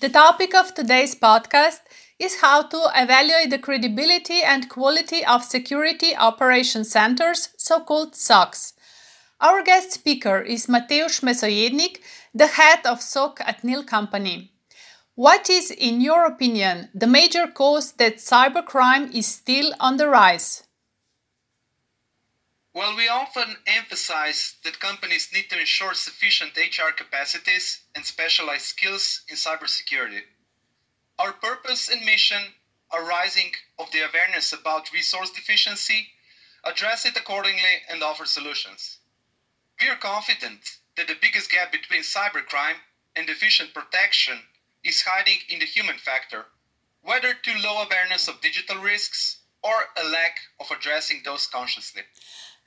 [0.00, 1.80] The topic of today's podcast
[2.18, 8.72] is how to evaluate the credibility and quality of security operation centers, so called SOCs.
[9.42, 11.98] Our guest speaker is Matevž Mesojednik,
[12.34, 14.52] the head of SOC at NIL Company.
[15.16, 20.62] What is, in your opinion, the major cause that cybercrime is still on the rise?
[22.72, 29.22] Well, we often emphasize that companies need to ensure sufficient HR capacities and specialized skills
[29.28, 30.20] in cybersecurity.
[31.18, 32.54] Our purpose and mission
[32.92, 36.10] are rising of the awareness about resource deficiency,
[36.64, 38.98] address it accordingly, and offer solutions.
[39.80, 40.60] We are confident
[40.96, 42.78] that the biggest gap between cybercrime
[43.16, 44.38] and efficient protection
[44.84, 46.46] is hiding in the human factor,
[47.02, 52.02] whether to low awareness of digital risks or a lack of addressing those consciously.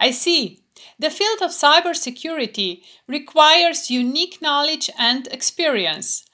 [0.04, 0.60] I see.
[1.00, 6.26] The field of cybersecurity requires unique knowledge and experience.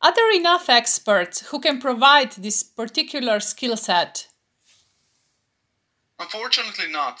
[0.00, 4.28] Are there enough experts who can provide this particular skill set?
[6.18, 7.20] Unfortunately, not.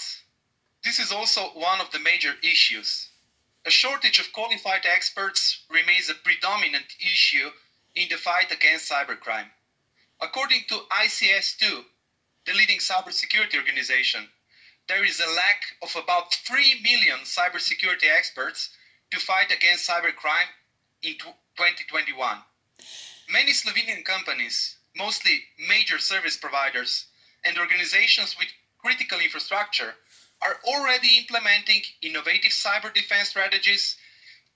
[0.82, 3.10] This is also one of the major issues.
[3.66, 7.50] A shortage of qualified experts remains a predominant issue
[7.94, 9.50] in the fight against cybercrime.
[10.18, 11.84] According to ISC2,
[12.46, 14.28] the leading cybersecurity organization,
[14.90, 18.70] there is a lack of about 3 million cybersecurity experts
[19.12, 20.50] to fight against cybercrime
[21.04, 22.38] in 2021.
[23.32, 27.06] Many Slovenian companies, mostly major service providers
[27.44, 28.48] and organizations with
[28.82, 29.94] critical infrastructure,
[30.42, 33.96] are already implementing innovative cyber defense strategies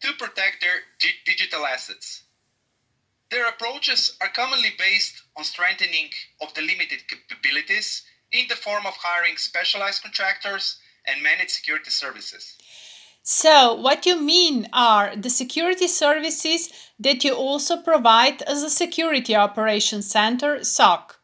[0.02, 2.24] to protect their di- digital assets.
[3.30, 8.02] Their approaches are commonly based on strengthening of the limited capabilities
[8.34, 12.56] in the form of hiring specialized contractors and managed security services.
[13.22, 16.68] So, what you mean are the security services
[16.98, 21.18] that you also provide as a security operations center, SOC.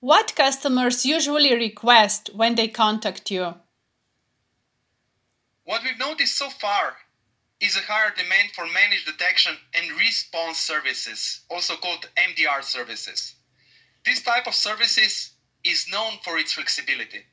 [0.00, 3.54] What customers usually request when they contact you?
[5.64, 6.96] What we've noticed so far
[7.60, 13.36] is a higher demand for managed detection and response services, also called MDR services.
[14.04, 15.35] This type of services
[15.66, 17.24] is known for its flexibility.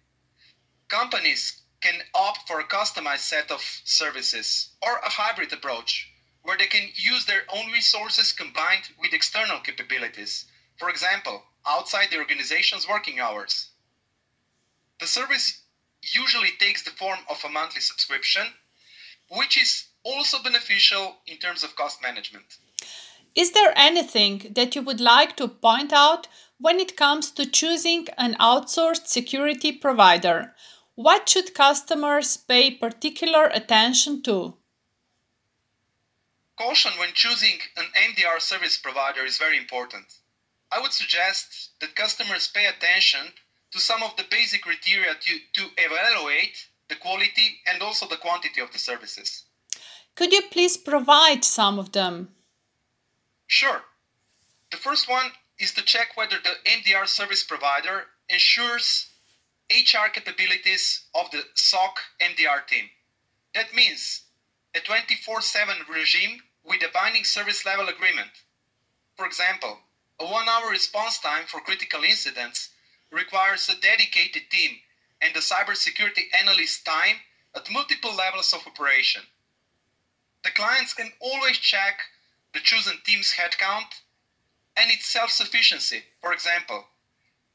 [0.89, 6.09] Companies can opt for a customized set of services or a hybrid approach
[6.41, 10.45] where they can use their own resources combined with external capabilities,
[10.77, 13.69] for example, outside the organization's working hours.
[14.99, 15.61] The service
[16.01, 18.43] usually takes the form of a monthly subscription,
[19.29, 22.57] which is also beneficial in terms of cost management.
[23.35, 26.27] Is there anything that you would like to point out
[26.59, 30.53] when it comes to choosing an outsourced security provider?
[30.95, 34.57] What should customers pay particular attention to?
[36.55, 40.19] Caution when choosing an MDR service provider is very important.
[40.71, 43.33] I would suggest that customers pay attention
[43.71, 48.61] to some of the basic criteria to, to evaluate the quality and also the quantity
[48.61, 49.45] of the services.
[50.15, 52.29] Could you please provide some of them?
[53.47, 53.81] Sure.
[54.71, 59.09] The first one is to check whether the MDR service provider ensures
[59.69, 62.89] HR capabilities of the SOC MDR team.
[63.53, 64.23] That means
[64.75, 68.31] a 24 7 regime with a binding service level agreement.
[69.15, 69.79] For example,
[70.19, 72.69] a one hour response time for critical incidents
[73.11, 74.77] requires a dedicated team
[75.21, 77.17] and a cybersecurity analyst time
[77.55, 79.21] at multiple levels of operation.
[80.43, 81.99] The clients can always check
[82.53, 84.01] the chosen team's headcount
[84.77, 86.03] and its self sufficiency.
[86.21, 86.85] For example,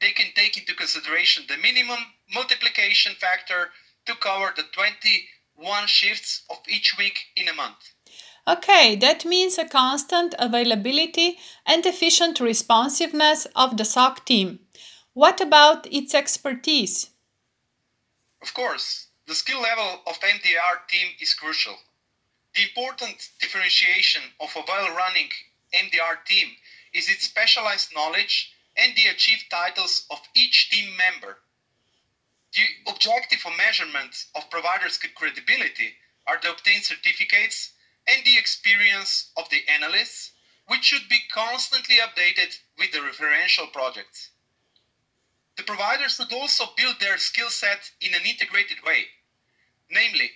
[0.00, 1.98] they can take into consideration the minimum
[2.32, 3.70] multiplication factor
[4.06, 7.92] to cover the 21 shifts of each week in a month.
[8.46, 14.60] Okay, that means a constant availability and efficient responsiveness of the SOC team.
[15.12, 17.10] What about its expertise?
[18.40, 21.76] Of course, the skill level of MDR team is crucial.
[22.58, 25.30] The important differentiation of a well running
[25.72, 26.56] MDR team
[26.92, 31.38] is its specialized knowledge and the achieved titles of each team member.
[32.52, 35.94] The objective of measurement of providers' credibility
[36.26, 37.74] are the obtained certificates
[38.08, 40.32] and the experience of the analysts,
[40.66, 44.30] which should be constantly updated with the referential projects.
[45.56, 49.04] The providers should also build their skill set in an integrated way.
[49.88, 50.32] Namely,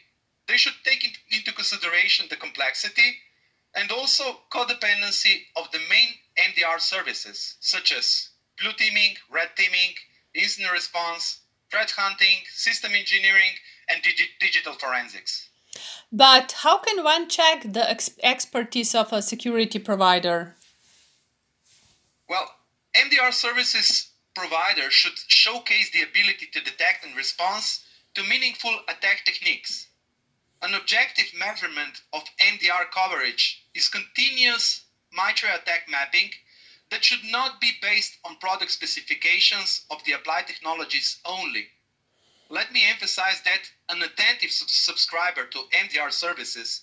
[0.49, 3.19] they should take into consideration the complexity
[3.75, 8.31] and also codependency of the main MDR services, such as
[8.61, 9.95] blue teaming, red teaming,
[10.35, 11.41] incident response,
[11.71, 13.55] threat hunting, system engineering,
[13.89, 15.49] and digi- digital forensics.
[16.13, 20.57] But how can one check the ex- expertise of a security provider?
[22.29, 22.51] Well,
[22.95, 27.63] MDR services providers should showcase the ability to detect and respond
[28.15, 29.89] to meaningful attack techniques.
[30.63, 36.31] An objective measurement of MDR coverage is continuous MITRE ATT&CK mapping
[36.89, 41.67] that should not be based on product specifications of the applied technologies only.
[42.49, 46.83] Let me emphasize that an attentive subscriber to MDR services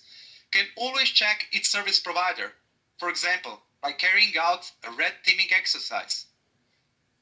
[0.50, 2.52] can always check its service provider,
[2.98, 6.26] for example, by carrying out a red teaming exercise.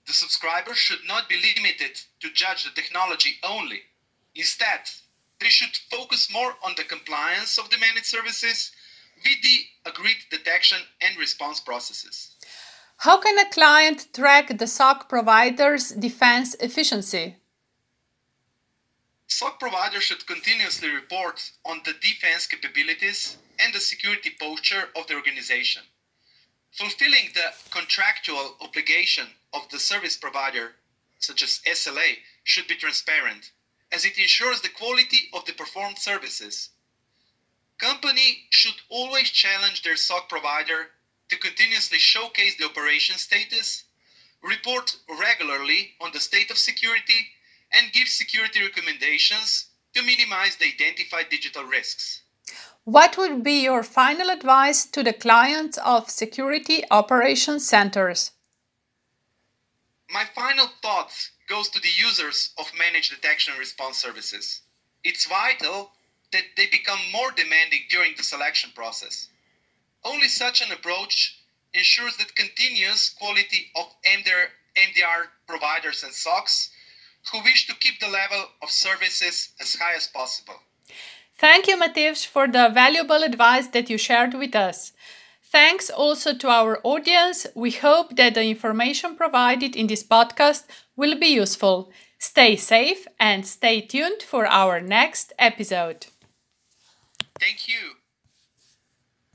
[0.08, 3.82] The subscriber should not be limited to judge the technology only.
[4.34, 4.80] Instead,
[5.40, 8.72] they should focus more on the compliance of the managed services
[9.24, 12.36] with the agreed detection and response processes.
[12.98, 17.36] How can a client track the SOC provider's defense efficiency?
[19.28, 25.14] SOC providers should continuously report on the defense capabilities and the security posture of the
[25.14, 25.82] organization.
[26.72, 30.72] Fulfilling the contractual obligation of the service provider,
[31.18, 33.52] such as SLA, should be transparent,
[33.92, 36.70] as it ensures the quality of the performed services.
[37.78, 40.90] Company should always challenge their SOC provider
[41.28, 43.84] to continuously showcase the operation status,
[44.42, 47.28] report regularly on the state of security,
[47.72, 52.22] and give security recommendations to minimize the identified digital risks.
[52.84, 58.32] What would be your final advice to the clients of security operations centers?
[60.10, 61.12] My final thought
[61.48, 64.62] goes to the users of managed detection and response services.
[65.04, 65.92] It's vital
[66.32, 69.28] that they become more demanding during the selection process.
[70.04, 71.38] Only such an approach
[71.74, 76.70] ensures that continuous quality of MDR, MDR providers and SOCs
[77.32, 80.54] who wish to keep the level of services as high as possible.
[81.36, 84.92] Thank you, Matevž, for the valuable advice that you shared with us.
[85.50, 87.46] Thanks also to our audience.
[87.54, 90.64] We hope that the information provided in this podcast
[90.96, 91.90] will be useful.
[92.18, 96.06] Stay safe and stay tuned for our next episode.
[97.40, 97.97] Thank you.